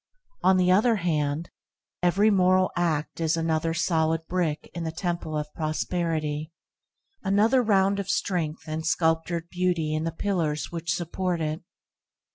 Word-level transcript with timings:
On 0.41 0.57
the 0.57 0.71
other 0.71 0.95
hand, 0.95 1.51
every 2.01 2.31
moral 2.31 2.71
act 2.75 3.19
is 3.21 3.37
another 3.37 3.75
solid 3.75 4.25
brick 4.25 4.71
in 4.73 4.83
the 4.83 4.91
temple 4.91 5.37
of 5.37 5.53
prosperity, 5.53 6.51
another 7.21 7.61
round 7.61 7.99
of 7.99 8.09
strength 8.09 8.63
and 8.65 8.83
sculptured 8.83 9.47
beauty 9.51 9.93
in 9.93 10.03
the 10.03 10.11
pillars 10.11 10.71
which 10.71 10.91
support 10.95 11.39
it. 11.39 11.61